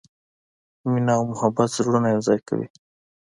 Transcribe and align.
مینه 0.91 1.13
او 1.17 1.23
محبت 1.31 1.69
زړونه 1.77 2.07
یو 2.13 2.21
ځای 2.27 2.39
کوي. 2.47 2.67